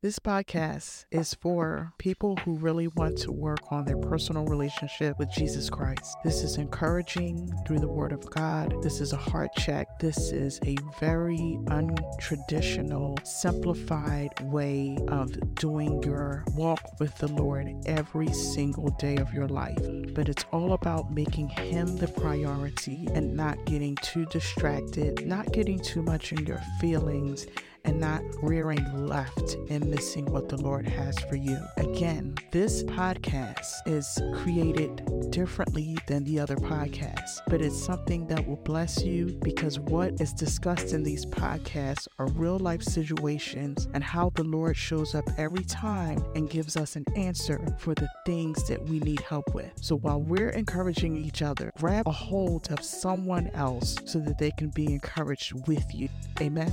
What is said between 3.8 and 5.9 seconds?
their personal relationship with Jesus